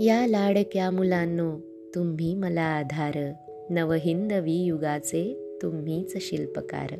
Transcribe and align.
या 0.00 0.26
लाडक्या 0.26 0.90
मुलांनो 0.90 1.56
तुम्ही 1.94 2.34
मला 2.34 2.62
आधार. 2.62 3.32
नवहिंदवी 3.70 4.52
युगाचे 4.52 5.52
तुम्हीच 5.62 6.16
शिल्पकार. 6.20 6.94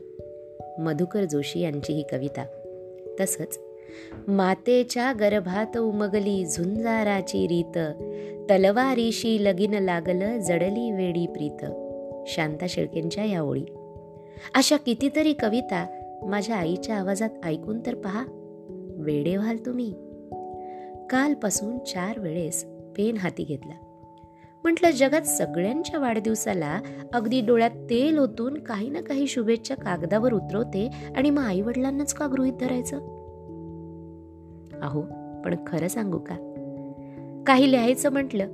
मधुकर 0.78 1.24
जोशी 1.24 1.60
यांची 1.60 1.92
ही 1.92 2.04
कविता. 2.12 2.44
तसंच 3.20 3.58
मातेच्या 4.28 5.12
गर्भात 5.12 5.76
उमगली 5.76 6.46
झुंजाराची 6.46 7.46
रीत. 7.46 7.78
तलवारीशी 8.50 9.44
लगीन 9.44 9.74
लागलं 9.74 10.38
जडली 10.38 10.92
वेडी 10.92 11.26
प्रीत. 11.26 11.64
शांता 12.26 12.66
शेळकेंच्या 12.68 13.24
या 13.24 13.42
ओळी. 13.42 13.64
अशा 14.54 14.76
कितीतरी 14.76 15.32
कविता 15.32 15.86
माझ्या 16.22 16.56
आईच्या 16.56 16.96
आवाजात 16.96 17.30
ऐकून 17.44 17.80
तर 17.86 17.94
पहा. 17.94 18.24
वेडे 18.96 19.36
व्हाल 19.36 19.56
तुम्ही. 19.66 19.94
कालपासून 21.10 21.78
चार 21.78 22.18
वेळेस 22.18 22.66
पेन 22.98 23.16
हाती 23.16 23.44
घेतला. 23.44 23.74
म्हटलं 24.64 24.90
जगात 24.90 25.22
सगळ्यांच्या 25.22 26.00
वाढदिवसाला 26.00 26.80
अगदी 27.14 27.40
डोळ्यात 27.40 27.70
तेल 27.70 28.18
ओतून 28.18 28.54
काही 28.54 28.90
ना 28.90 29.00
काही 29.00 29.26
शुभेच्छा 29.26 29.74
कागदावर 29.74 30.32
उतरवते 30.32 30.90
आणि 31.16 31.30
मग 31.30 31.42
आई 31.42 31.60
वडिलांनाच 31.60 32.14
का 32.14 32.26
गृहित 32.26 32.52
धरायचं? 32.60 32.96
अहो 34.82 35.00
पण 35.44 35.54
खरं 35.66 35.88
सांगू 35.88 36.18
का? 36.18 36.34
काही 37.46 37.70
लिहायचं 37.70 38.12
म्हटलं 38.12 38.48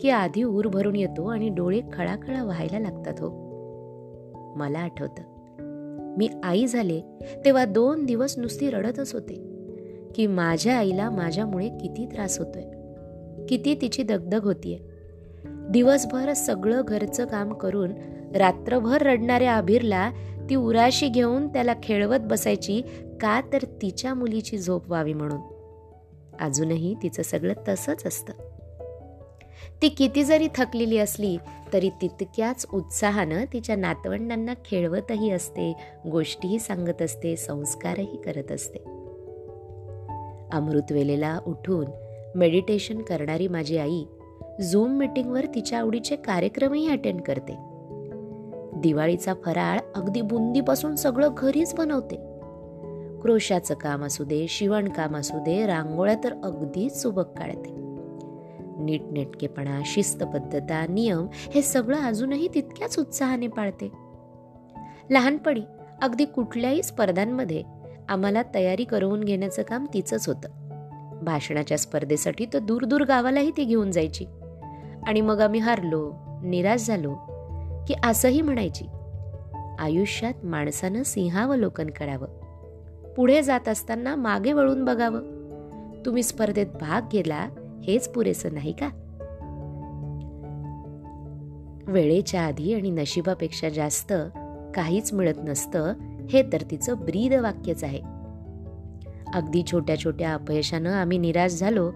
की 0.00 0.10
आधी 0.10 0.42
ऊर 0.42 0.66
भरून 0.66 0.96
येतो 0.96 1.26
आणि 1.26 1.48
डोळे 1.48 1.80
खळाखळा 1.92 2.44
व्हायला 2.44 2.78
लागतात 2.78 3.14
हो. 3.20 3.30
मला 4.56 4.78
आठवतं. 4.78 5.22
मी 6.18 6.28
आई 6.42 6.66
झाले 6.66 7.00
तेव्हा 7.44 7.64
दोन 7.64 8.04
दिवस 8.04 8.38
नुसती 8.38 8.70
रडतच 8.70 9.14
होते 9.14 9.34
की 10.14 10.26
माझ्या 10.26 10.78
आईला 10.78 11.10
माझ्यामुळे 11.10 11.68
किती 11.68 12.06
त्रास 12.06 12.38
होतोय. 12.38 12.62
किती 13.48 13.74
तिची 13.74 14.02
दगदग 14.02 14.44
होतीये. 14.44 14.78
दिवसभर 15.44 16.32
सगळं 16.32 16.82
घरचं 16.88 17.26
काम 17.26 17.52
करून 17.52 17.92
रात्रभर 18.36 19.02
रडणाऱ्या 19.02 19.54
अभिरला 19.54 20.10
ती 20.50 20.54
उराशी 20.54 21.08
घेऊन 21.08 21.48
त्याला 21.48 21.74
खेळवत 21.82 22.18
बसायची 22.20 22.82
का 23.20 23.40
तर 23.52 23.58
तिच्या 23.82 24.14
मुलीची 24.14 24.58
झोप 24.58 24.86
व्हावी 24.86 25.12
म्हणून. 25.12 25.40
अजूनही 26.40 26.94
तिचं 27.02 27.22
सगळं 27.22 27.52
तसंच 27.68 28.06
असतं. 28.06 28.32
ती 29.82 29.88
किती 29.88 30.24
जरी 30.24 30.48
थकलेली 30.56 30.98
असली 30.98 31.36
तरी 31.72 31.90
तितक्याच 32.02 32.66
उत्साहानं 32.72 33.44
तिच्या 33.52 33.76
नातवंडांना 33.76 34.54
खेळवतही 34.64 35.30
असते 35.30 35.76
गोष्टीही 36.10 36.58
सांगत 36.58 37.02
असते 37.02 37.36
संस्कारही 37.36 38.22
करत 38.24 38.52
असते. 38.52 38.78
अमृतवेलेला 40.52 41.38
उठून 41.46 42.07
मेडिटेशन 42.34 43.02
करणारी 43.02 43.48
माझी 43.48 43.78
आई 43.78 44.04
झूम 44.70 44.90
मीटिंगवर 44.90 45.44
तिच्या 45.44 45.78
आवडीचे 45.78 46.16
कार्यक्रमही 46.16 46.88
अटेंड 46.88 47.20
करते. 47.20 47.56
दिवाळीचा 48.76 49.34
फराळ 49.44 49.78
अगदी 49.96 50.20
बुंदीपासून 50.20 50.94
सगळं 50.94 51.28
घरीच 51.38 51.74
बनवते. 51.74 52.16
क्रोशाचं 53.22 53.74
काम 53.74 54.04
असू 54.04 54.24
दे 54.24 54.46
शिवणकाम 54.48 55.16
असू 55.16 55.38
दे 55.38 55.66
रांगोळ्या 55.66 56.16
तर 56.24 56.32
अगदीच 56.44 57.02
सुबक 57.02 57.38
काढते. 57.38 57.74
नीटनेटकेपणा 58.78 59.80
शिस्तबद्धता 59.84 60.86
नियम 60.86 61.26
हे 61.32 61.62
सगळं 61.62 61.96
अजूनही 61.96 62.48
तितक्याच 62.54 62.98
उत्साहाने 62.98 63.46
पाळते. 63.46 63.92
लहानपणी 65.10 65.60
अगदी 66.02 66.24
कुठल्याही 66.24 66.82
स्पर्धांमध्ये 66.82 67.62
आम्हाला 68.08 68.42
तयारी 68.54 68.84
करवून 68.84 69.24
घेण्याचं 69.24 69.62
काम 69.62 69.86
तिचंच 69.94 70.28
होतं. 70.28 70.67
भाषणाच्या 71.28 71.78
स्पर्धेसाठी 71.78 72.46
तर 72.46 72.58
दूर 72.58 72.84
दूर 72.84 73.04
गावालाही 73.04 73.50
ती 73.56 73.64
घेऊन 73.64 73.90
जायची. 73.90 74.24
आणि 75.06 75.20
मग 75.20 75.40
आम्ही 75.40 75.60
हारलो 75.60 76.12
निराश 76.44 76.86
झालो 76.86 77.14
की 77.88 77.94
असंही 78.02 78.40
म्हणायची 78.40 78.84
आयुष्यात 79.78 80.44
माणसानं 80.44 81.02
सिंहावलोकन 81.02 81.90
करावं. 81.90 82.28
पुढे 83.14 83.42
जात 83.42 83.68
असताना 83.68 84.16
मागे 84.16 84.52
वळून 84.52 84.84
बघावं. 84.84 85.20
तुम्ही 86.06 86.22
स्पर्धेत 86.22 86.66
भाग 86.66 87.08
घेला 87.12 87.48
हेच 87.84 88.08
पुरेसं 88.08 88.52
नाही 88.52 88.72
का? 88.72 88.88
वेळेच्या 91.86 92.42
आधी 92.42 92.74
आणि 92.74 92.90
नशिबापेक्षा 92.90 93.68
जास्त 93.68 94.12
काहीच 94.74 95.12
मिळत 95.12 95.38
नसतं 95.38 95.94
हे 96.30 96.42
तर 96.42 96.62
तिचं 96.70 96.96
ब्रीद 96.96 97.34
वाक्यच 97.34 97.84
आहे. 97.84 98.17
अगदी 99.34 99.62
छोट्या 99.72 99.98
छोट्या 99.98 100.34
अपयशानं 100.34 100.90
आम्ही 100.90 101.18
निराश 101.18 101.52
झालो. 101.52 101.90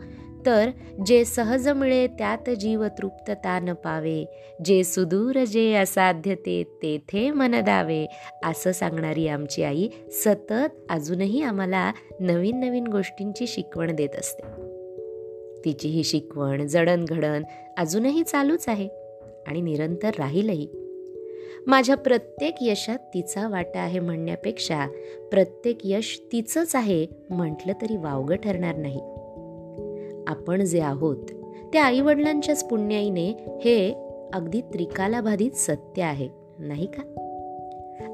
तर 0.46 0.70
जे 1.06 1.24
सहज 1.24 1.68
मिळे 1.68 2.06
त्यात 2.06 2.50
जीव 2.50 2.86
तृप्तता 2.86 3.58
न 3.58 3.72
पावे. 3.72 4.24
जे 4.64 4.84
सुदूर 4.84 5.44
जे 5.44 5.74
असाध्य 5.74 6.34
ते 6.34 6.64
तेथे 6.82 7.30
मन 7.30 7.60
दावे 7.60 8.06
असं 8.44 8.72
सांगणारी 8.72 9.28
आमची 9.28 9.62
आई 9.62 9.88
सतत 10.10 10.90
अजूनही 10.90 11.42
आम्हाला 11.42 11.92
नवीन 12.20 12.60
नवीन 12.60 12.86
गोष्टींची 12.86 13.46
शिकवण 13.46 13.94
देत 13.94 14.16
असते. 14.16 14.42
तिची 15.64 15.88
ही 15.88 16.04
शिकवण 16.04 16.66
जडणघडण 16.66 17.42
अजूनही 17.78 18.22
चालूच 18.22 18.64
आहे 18.68 18.88
आणि 19.46 19.60
निरंतर 19.60 20.10
राहीलही. 20.18 20.68
माझ्या 21.66 21.96
प्रत्येक 21.96 22.54
यशात 22.60 22.98
तिचा 22.98 23.48
वाटा 23.48 23.80
आहे 23.80 24.00
म्हणण्यापेक्षा 24.00 24.86
प्रत्येक 25.30 25.78
यश 25.84 26.22
तिचंच 26.32 26.76
आहे 26.76 27.06
म्हटलं 27.30 27.72
तरी 27.82 27.96
वावगं 27.96 28.36
ठरणार 28.36 28.76
नाही. 28.76 29.00
आपण 30.26 30.64
जे 30.64 30.80
आहोत 30.80 31.16
ते 31.72 31.78
आईवडिलांच्याच 31.78 32.68
पुण्याईने 32.68 33.30
हे 33.64 33.94
अगदी 34.34 34.60
त्रिकालाबाधित 34.60 35.50
सत्य 35.50 36.02
आहे 36.02 36.28
नाही 36.58 36.86
का? 36.86 37.02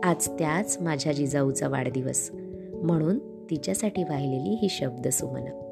आज 0.03 0.29
त्याच 0.29 0.79
माझ्या 0.81 1.13
जिजाऊचा 1.13 1.69
वाढदिवस 1.69 2.31
म्हणून 2.75 3.19
तिच्यासाठी 3.19 4.03
वाहिलेली 4.03 4.55
ही 4.63 4.69
शब्द 4.69 5.09
सुमना. 5.09 5.68